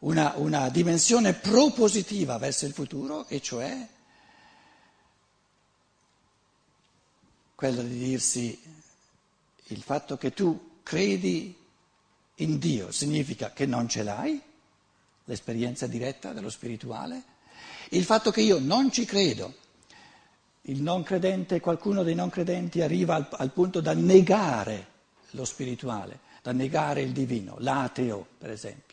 una, 0.00 0.34
una 0.36 0.68
dimensione 0.68 1.34
propositiva 1.34 2.38
verso 2.38 2.66
il 2.66 2.72
futuro, 2.72 3.26
e 3.26 3.40
cioè 3.40 3.86
quella 7.54 7.82
di 7.82 7.98
dirsi 7.98 8.58
il 9.64 9.82
fatto 9.82 10.16
che 10.16 10.32
tu 10.32 10.78
credi 10.82 11.54
in 12.36 12.58
Dio 12.58 12.90
significa 12.90 13.52
che 13.52 13.66
non 13.66 13.88
ce 13.88 14.02
l'hai, 14.02 14.40
l'esperienza 15.24 15.86
diretta 15.86 16.32
dello 16.32 16.48
spirituale, 16.48 17.22
il 17.90 18.04
fatto 18.04 18.30
che 18.30 18.40
io 18.40 18.58
non 18.58 18.90
ci 18.90 19.04
credo, 19.04 19.54
il 20.62 20.80
non 20.80 21.02
credente, 21.02 21.60
qualcuno 21.60 22.02
dei 22.02 22.14
non 22.14 22.30
credenti 22.30 22.80
arriva 22.80 23.14
al, 23.16 23.28
al 23.30 23.52
punto 23.52 23.80
da 23.80 23.92
negare 23.92 24.86
lo 25.32 25.44
spirituale, 25.44 26.20
da 26.42 26.52
negare 26.52 27.02
il 27.02 27.12
divino, 27.12 27.56
l'ateo 27.58 28.26
per 28.38 28.50
esempio 28.50 28.89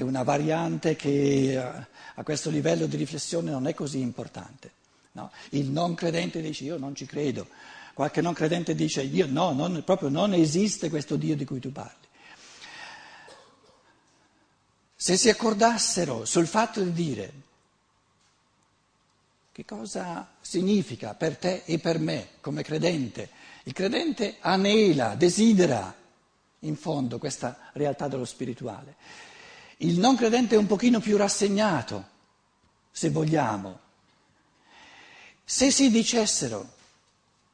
è 0.00 0.02
una 0.02 0.22
variante 0.22 0.96
che 0.96 1.52
eh, 1.52 1.56
a 1.58 2.22
questo 2.22 2.48
livello 2.48 2.86
di 2.86 2.96
riflessione 2.96 3.50
non 3.50 3.66
è 3.66 3.74
così 3.74 4.00
importante. 4.00 4.72
No? 5.12 5.30
Il 5.50 5.68
non 5.68 5.94
credente 5.94 6.40
dice 6.40 6.64
io 6.64 6.78
non 6.78 6.94
ci 6.94 7.04
credo, 7.04 7.48
qualche 7.92 8.22
non 8.22 8.32
credente 8.32 8.74
dice 8.74 9.02
io 9.02 9.26
no, 9.26 9.52
non, 9.52 9.82
proprio 9.84 10.08
non 10.08 10.32
esiste 10.32 10.88
questo 10.88 11.16
Dio 11.16 11.36
di 11.36 11.44
cui 11.44 11.60
tu 11.60 11.70
parli. 11.70 12.08
Se 14.96 15.16
si 15.16 15.28
accordassero 15.28 16.24
sul 16.24 16.46
fatto 16.46 16.82
di 16.82 16.92
dire 16.92 17.32
che 19.52 19.64
cosa 19.66 20.30
significa 20.40 21.14
per 21.14 21.36
te 21.36 21.62
e 21.66 21.78
per 21.78 21.98
me 21.98 22.28
come 22.40 22.62
credente, 22.62 23.28
il 23.64 23.74
credente 23.74 24.36
anela, 24.40 25.14
desidera 25.14 25.94
in 26.60 26.76
fondo 26.76 27.18
questa 27.18 27.70
realtà 27.74 28.08
dello 28.08 28.24
spirituale. 28.24 29.28
Il 29.82 29.98
non 29.98 30.14
credente 30.14 30.54
è 30.54 30.58
un 30.58 30.66
pochino 30.66 31.00
più 31.00 31.16
rassegnato, 31.16 32.04
se 32.90 33.08
vogliamo. 33.08 33.78
Se 35.42 35.70
si 35.70 35.90
dicessero 35.90 36.74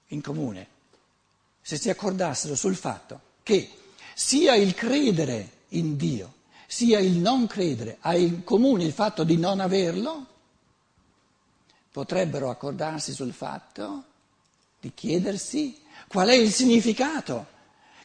in 0.08 0.20
comune, 0.20 0.66
se 1.60 1.76
si 1.76 1.88
accordassero 1.88 2.56
sul 2.56 2.74
fatto 2.74 3.20
che 3.42 3.70
sia 4.14 4.56
il 4.56 4.74
credere 4.74 5.50
in 5.68 5.96
Dio, 5.96 6.34
sia 6.66 6.98
il 6.98 7.16
non 7.16 7.46
credere 7.46 7.98
ha 8.00 8.16
in 8.16 8.42
comune 8.42 8.82
il 8.82 8.92
fatto 8.92 9.22
di 9.22 9.36
non 9.36 9.60
averlo, 9.60 10.26
potrebbero 11.92 12.50
accordarsi 12.50 13.12
sul 13.12 13.32
fatto 13.32 14.04
di 14.80 14.90
chiedersi 14.92 15.80
qual 16.08 16.28
è 16.28 16.34
il 16.34 16.50
significato 16.50 17.54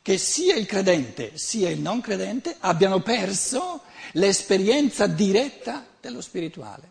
che 0.02 0.18
sia 0.18 0.56
il 0.56 0.66
credente 0.66 1.38
sia 1.38 1.70
il 1.70 1.80
non 1.80 2.02
credente 2.02 2.56
abbiano 2.60 3.02
perso 3.02 3.82
l'esperienza 4.14 5.08
diretta 5.08 5.86
dello 6.00 6.22
spirituale. 6.22 6.90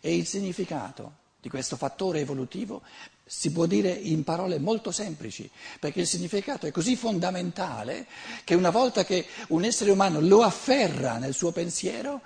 E 0.00 0.14
il 0.14 0.26
significato 0.26 1.16
di 1.40 1.48
questo 1.48 1.76
fattore 1.76 2.20
evolutivo 2.20 2.82
si 3.24 3.50
può 3.52 3.66
dire 3.66 3.90
in 3.90 4.24
parole 4.24 4.58
molto 4.58 4.90
semplici, 4.90 5.50
perché 5.78 6.00
il 6.00 6.06
significato 6.06 6.66
è 6.66 6.70
così 6.70 6.96
fondamentale 6.96 8.06
che 8.44 8.54
una 8.54 8.70
volta 8.70 9.04
che 9.04 9.26
un 9.48 9.64
essere 9.64 9.90
umano 9.90 10.20
lo 10.20 10.42
afferra 10.42 11.18
nel 11.18 11.34
suo 11.34 11.50
pensiero, 11.52 12.22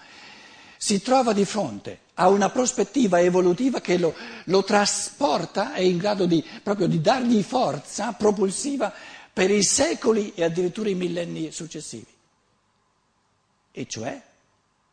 si 0.77 1.01
trova 1.01 1.33
di 1.33 1.45
fronte 1.45 2.02
a 2.23 2.29
una 2.29 2.51
prospettiva 2.51 3.21
evolutiva 3.21 3.81
che 3.81 3.99
lo, 3.99 4.15
lo 4.45 4.63
trasporta, 4.63 5.75
è 5.75 5.81
in 5.81 5.99
grado 5.99 6.25
di, 6.25 6.45
proprio 6.63 6.87
di 6.87 7.01
dargli 7.01 7.43
forza 7.43 8.13
propulsiva 8.13 8.93
per 9.33 9.51
i 9.51 9.65
secoli 9.65 10.33
e 10.37 10.45
addirittura 10.45 10.89
i 10.89 10.95
millenni 10.95 11.51
successivi. 11.51 12.07
E 13.73 13.87
cioè, 13.89 14.23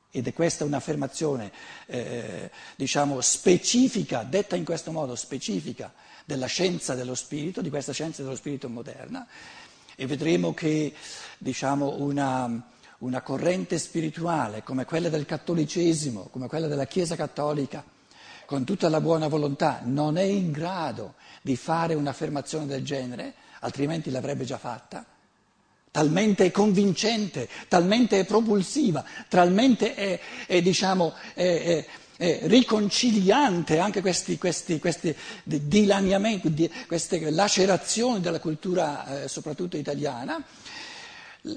ed 0.10 0.26
è 0.26 0.34
questa 0.34 0.66
un'affermazione 0.66 1.52
eh, 1.86 2.50
diciamo 2.76 3.22
specifica, 3.22 4.24
detta 4.24 4.56
in 4.56 4.66
questo 4.66 4.92
modo 4.92 5.16
specifica, 5.16 5.94
della 6.26 6.48
scienza 6.48 6.96
dello 6.96 7.14
spirito, 7.14 7.62
di 7.62 7.70
questa 7.70 7.94
scienza 7.94 8.24
dello 8.24 8.36
spirito 8.36 8.70
moderna, 8.70 9.28
e 9.96 10.08
vedremo 10.08 10.56
che 10.56 10.96
diciamo, 11.38 11.98
una, 12.00 12.72
una 13.00 13.22
corrente 13.22 13.78
spirituale 13.78 14.64
come 14.64 14.86
quella 14.86 15.10
del 15.10 15.26
cattolicesimo, 15.26 16.30
come 16.32 16.48
quella 16.48 16.68
della 16.68 16.86
Chiesa 16.86 17.16
cattolica, 17.16 17.84
con 18.46 18.64
tutta 18.64 18.90
la 18.90 19.02
buona 19.02 19.28
volontà, 19.28 19.82
non 19.84 20.18
è 20.18 20.24
in 20.24 20.52
grado 20.52 21.16
di 21.42 21.56
fare 21.56 21.94
un'affermazione 21.94 22.66
del 22.66 22.84
genere, 22.84 23.34
altrimenti 23.60 24.10
l'avrebbe 24.10 24.46
già 24.46 24.58
fatta 24.58 25.06
talmente 25.92 26.46
è 26.46 26.52
convincente, 26.52 27.50
talmente 27.68 28.20
è 28.20 28.26
propulsiva, 28.26 29.04
talmente 29.28 29.96
è, 29.96 30.20
è, 30.46 30.62
diciamo, 30.62 31.14
è, 31.34 31.86
è 32.16 32.40
riconciliante 32.44 33.80
anche 33.80 34.02
questi, 34.02 34.38
questi, 34.38 34.78
questi 34.80 35.16
dilaniamenti, 35.44 36.70
queste 36.86 37.30
lacerazioni 37.32 38.20
della 38.20 38.40
cultura 38.40 39.24
eh, 39.24 39.28
soprattutto 39.28 39.78
italiana. 39.78 40.44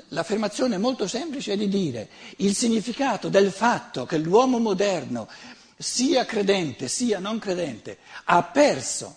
L'affermazione 0.08 0.78
molto 0.78 1.08
semplice 1.08 1.54
è 1.54 1.56
di 1.56 1.68
dire. 1.68 2.08
Il 2.36 2.54
significato 2.54 3.28
del 3.28 3.50
fatto 3.50 4.06
che 4.06 4.18
l'uomo 4.18 4.58
moderno, 4.58 5.28
sia 5.76 6.24
credente 6.24 6.86
sia 6.86 7.18
non 7.18 7.40
credente, 7.40 7.98
ha 8.24 8.44
perso 8.44 9.16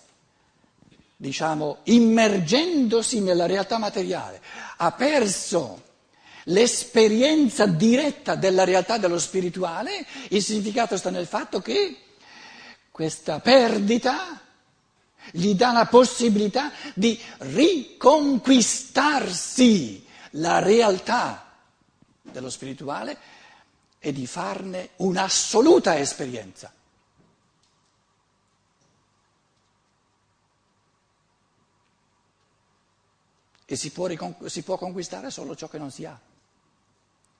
diciamo, 1.16 1.78
immergendosi 1.84 3.20
nella 3.20 3.46
realtà 3.46 3.78
materiale, 3.78 4.42
ha 4.76 4.90
perso 4.92 5.82
l'esperienza 6.44 7.64
diretta 7.66 8.34
della 8.34 8.64
realtà 8.64 8.98
dello 8.98 9.18
spirituale, 9.18 10.04
il 10.28 10.42
significato 10.42 10.96
sta 10.96 11.10
nel 11.10 11.26
fatto 11.26 11.60
che 11.60 11.96
questa 12.90 13.40
perdita 13.40 14.40
gli 15.32 15.54
dà 15.54 15.72
la 15.72 15.86
possibilità 15.86 16.70
di 16.94 17.18
riconquistarsi 17.38 20.05
la 20.36 20.58
realtà 20.58 21.52
dello 22.22 22.50
spirituale 22.50 23.18
e 23.98 24.12
di 24.12 24.26
farne 24.26 24.90
un'assoluta 24.96 25.98
esperienza. 25.98 26.72
E 33.68 33.74
si 33.74 33.90
può, 33.90 34.08
si 34.46 34.62
può, 34.62 34.76
conquistare 34.78 35.30
solo 35.30 35.56
ciò 35.56 35.68
che 35.68 35.78
non 35.78 35.90
si 35.90 36.04
ha, 36.04 36.18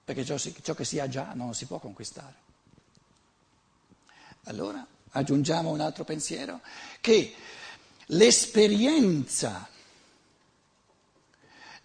perché 0.05 0.25
ciò, 0.25 0.37
ciò 0.37 0.75
che 0.75 0.85
si 0.85 0.99
ha 0.99 1.09
già 1.09 1.33
non 1.35 1.55
si 1.55 1.67
può 1.67 1.79
conquistare. 1.79 2.35
Allora 4.45 4.85
aggiungiamo 5.11 5.71
un 5.71 5.81
altro 5.81 6.05
pensiero, 6.05 6.61
che 7.01 7.35
l'esperienza 8.07 9.69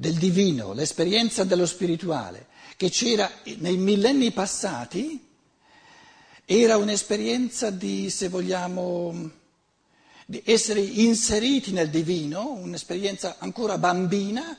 del 0.02 0.16
divino, 0.16 0.74
l'esperienza 0.74 1.44
dello 1.44 1.68
spirituale 1.68 2.48
che 2.76 2.90
c'era 2.90 3.30
nei 3.58 3.78
millenni 3.78 4.32
passati, 4.32 5.28
era 6.44 6.78
un'esperienza 6.78 7.70
di, 7.70 8.10
se 8.10 8.28
vogliamo, 8.28 9.30
di 10.26 10.42
essere 10.44 10.80
inseriti 10.80 11.72
nel 11.72 11.92
divino, 11.92 12.50
un'esperienza 12.50 13.36
ancora 13.38 13.78
bambina, 13.78 14.58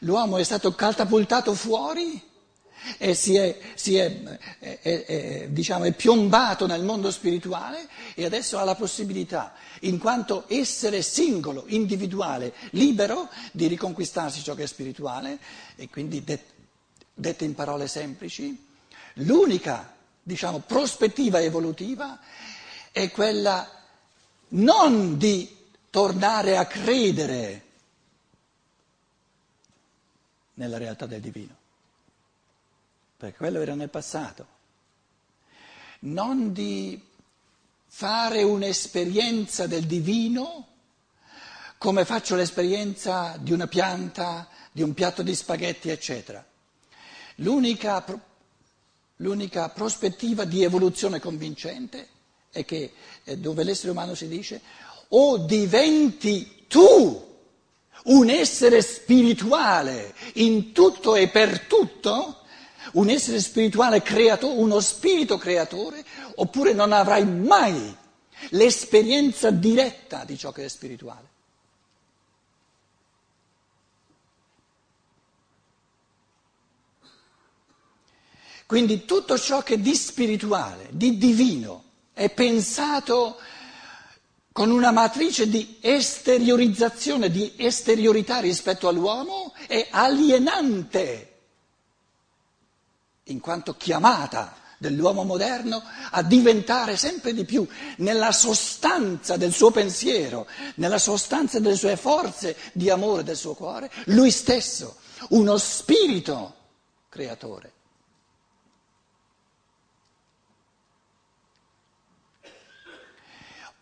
l'uomo 0.00 0.38
è 0.38 0.42
stato 0.42 0.74
catapultato 0.74 1.52
fuori 1.52 2.18
e 2.96 3.14
si 3.14 3.36
è, 3.36 3.58
si 3.74 3.96
è, 3.96 4.22
è, 4.58 4.78
è, 4.80 5.46
diciamo, 5.48 5.84
è 5.84 5.92
piombato 5.92 6.66
nel 6.66 6.82
mondo 6.82 7.10
spirituale 7.10 7.88
e 8.14 8.24
adesso 8.24 8.58
ha 8.58 8.64
la 8.64 8.74
possibilità, 8.74 9.54
in 9.80 9.98
quanto 9.98 10.44
essere 10.48 11.02
singolo, 11.02 11.64
individuale, 11.68 12.54
libero, 12.70 13.28
di 13.52 13.66
riconquistarsi 13.66 14.42
ciò 14.42 14.54
che 14.54 14.64
è 14.64 14.66
spirituale 14.66 15.38
e 15.76 15.88
quindi, 15.88 16.24
dette 17.14 17.44
in 17.44 17.54
parole 17.54 17.88
semplici, 17.88 18.66
l'unica 19.14 19.94
diciamo, 20.22 20.60
prospettiva 20.60 21.40
evolutiva 21.40 22.18
è 22.92 23.10
quella 23.10 23.68
non 24.50 25.18
di 25.18 25.56
tornare 25.90 26.56
a 26.56 26.66
credere 26.66 27.62
nella 30.54 30.78
realtà 30.78 31.06
del 31.06 31.20
divino 31.20 31.57
perché 33.18 33.36
quello 33.36 33.60
era 33.60 33.74
nel 33.74 33.90
passato, 33.90 34.46
non 36.00 36.52
di 36.52 37.02
fare 37.86 38.44
un'esperienza 38.44 39.66
del 39.66 39.86
divino 39.86 40.66
come 41.78 42.04
faccio 42.04 42.36
l'esperienza 42.36 43.36
di 43.40 43.52
una 43.52 43.66
pianta, 43.66 44.48
di 44.70 44.82
un 44.82 44.94
piatto 44.94 45.22
di 45.22 45.34
spaghetti, 45.34 45.90
eccetera. 45.90 46.44
L'unica, 47.36 48.04
l'unica 49.16 49.68
prospettiva 49.70 50.44
di 50.44 50.62
evoluzione 50.62 51.18
convincente 51.18 52.08
è 52.50 52.64
che 52.64 52.92
dove 53.36 53.64
l'essere 53.64 53.90
umano 53.90 54.14
si 54.14 54.28
dice 54.28 54.60
o 55.08 55.38
diventi 55.38 56.64
tu 56.68 57.26
un 58.04 58.28
essere 58.28 58.80
spirituale 58.82 60.14
in 60.34 60.72
tutto 60.72 61.14
e 61.14 61.28
per 61.28 61.66
tutto, 61.66 62.42
un 62.92 63.08
essere 63.08 63.40
spirituale 63.40 64.02
creatore, 64.02 64.54
uno 64.58 64.80
spirito 64.80 65.36
creatore, 65.38 66.04
oppure 66.36 66.72
non 66.72 66.92
avrai 66.92 67.24
mai 67.26 67.96
l'esperienza 68.50 69.50
diretta 69.50 70.24
di 70.24 70.38
ciò 70.38 70.52
che 70.52 70.64
è 70.64 70.68
spirituale. 70.68 71.36
Quindi 78.66 79.06
tutto 79.06 79.38
ciò 79.38 79.62
che 79.62 79.80
di 79.80 79.94
spirituale, 79.94 80.88
di 80.90 81.16
divino, 81.16 81.84
è 82.12 82.28
pensato 82.28 83.38
con 84.52 84.70
una 84.70 84.90
matrice 84.90 85.48
di 85.48 85.78
esteriorizzazione, 85.80 87.30
di 87.30 87.54
esteriorità 87.56 88.40
rispetto 88.40 88.88
all'uomo, 88.88 89.54
è 89.66 89.86
alienante 89.90 91.27
in 93.28 93.40
quanto 93.40 93.76
chiamata 93.76 94.54
dell'uomo 94.78 95.24
moderno 95.24 95.82
a 96.10 96.22
diventare 96.22 96.96
sempre 96.96 97.34
di 97.34 97.44
più 97.44 97.66
nella 97.98 98.32
sostanza 98.32 99.36
del 99.36 99.52
suo 99.52 99.70
pensiero, 99.70 100.46
nella 100.76 100.98
sostanza 100.98 101.58
delle 101.58 101.76
sue 101.76 101.96
forze 101.96 102.56
di 102.72 102.88
amore 102.88 103.24
del 103.24 103.36
suo 103.36 103.54
cuore, 103.54 103.90
lui 104.06 104.30
stesso, 104.30 104.96
uno 105.30 105.56
spirito 105.58 106.54
creatore. 107.08 107.72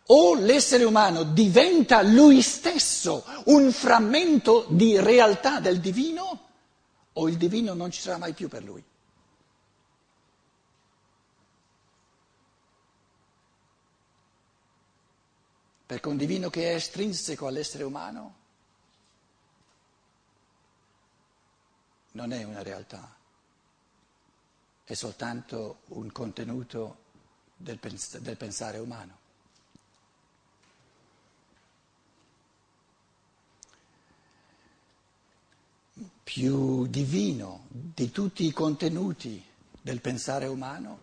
O 0.09 0.35
l'essere 0.35 0.85
umano 0.85 1.23
diventa 1.23 2.01
lui 2.01 2.41
stesso 2.41 3.25
un 3.45 3.73
frammento 3.73 4.65
di 4.69 4.97
realtà 4.99 5.59
del 5.59 5.81
divino, 5.81 6.45
o 7.13 7.27
il 7.27 7.35
divino 7.35 7.73
non 7.73 7.91
ci 7.91 7.99
sarà 7.99 8.17
mai 8.17 8.31
più 8.31 8.47
per 8.47 8.63
lui. 8.63 8.81
Perché 15.87 16.09
un 16.09 16.17
divino 16.17 16.49
che 16.49 16.71
è 16.71 16.75
estrinseco 16.75 17.47
all'essere 17.47 17.85
umano 17.85 18.35
non 22.11 22.33
è 22.33 22.43
una 22.43 22.61
realtà, 22.61 23.15
è 24.83 24.93
soltanto 24.93 25.83
un 25.87 26.11
contenuto 26.11 27.05
del, 27.55 27.79
pens- 27.79 28.17
del 28.17 28.35
pensare 28.35 28.79
umano. 28.79 29.25
Più 36.21 36.85
divino 36.87 37.65
di 37.69 38.11
tutti 38.11 38.45
i 38.45 38.51
contenuti 38.51 39.41
del 39.81 40.01
pensare 40.01 40.47
umano 40.47 40.99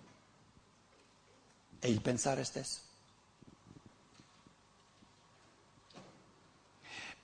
è 1.79 1.87
il 1.87 2.03
pensare 2.03 2.45
stesso. 2.45 2.84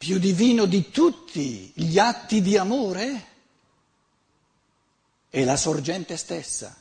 Più 0.00 0.18
divino 0.18 0.64
di 0.64 0.90
tutti 0.90 1.70
gli 1.74 1.98
atti 1.98 2.40
di 2.40 2.56
amore 2.56 3.26
è 5.28 5.44
la 5.44 5.58
sorgente 5.58 6.16
stessa 6.16 6.74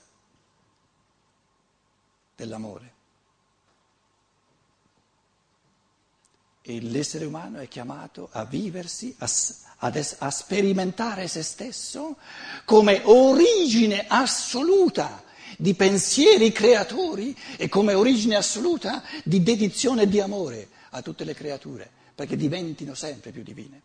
dell'amore. 2.33 2.93
E 6.61 6.79
l'essere 6.79 7.25
umano 7.25 7.59
è 7.59 7.67
chiamato 7.67 8.29
a 8.31 8.45
viversi, 8.45 9.13
a, 9.17 9.29
a, 9.79 9.91
a 10.19 10.31
sperimentare 10.31 11.27
se 11.27 11.43
stesso 11.43 12.15
come 12.63 13.01
origine 13.03 14.05
assoluta 14.07 15.25
di 15.57 15.73
pensieri 15.73 16.53
creatori 16.53 17.37
e 17.57 17.67
come 17.67 17.95
origine 17.95 18.37
assoluta 18.37 19.03
di 19.25 19.43
dedizione 19.43 20.03
e 20.03 20.07
di 20.07 20.21
amore 20.21 20.69
a 20.91 21.01
tutte 21.01 21.25
le 21.25 21.33
creature 21.33 21.97
perché 22.19 22.35
diventino 22.35 22.95
sempre 22.95 23.31
più 23.31 23.43
divine. 23.43 23.81